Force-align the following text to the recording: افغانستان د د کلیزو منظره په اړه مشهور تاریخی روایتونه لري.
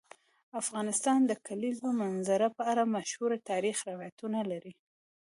افغانستان 0.61 1.19
د 1.25 1.27
د 1.29 1.31
کلیزو 1.47 1.87
منظره 2.01 2.47
په 2.57 2.63
اړه 2.71 2.83
مشهور 2.95 3.31
تاریخی 3.49 3.83
روایتونه 3.91 4.39
لري. 4.51 4.73